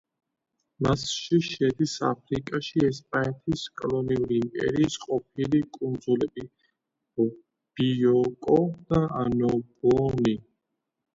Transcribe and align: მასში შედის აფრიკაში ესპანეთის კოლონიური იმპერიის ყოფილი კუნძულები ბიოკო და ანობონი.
მასში 0.85 1.37
შედის 1.47 1.91
აფრიკაში 2.11 2.81
ესპანეთის 2.87 3.65
კოლონიური 3.81 4.39
იმპერიის 4.45 4.97
ყოფილი 5.03 5.61
კუნძულები 5.77 6.47
ბიოკო 7.81 8.59
და 8.93 9.03
ანობონი. 9.25 10.35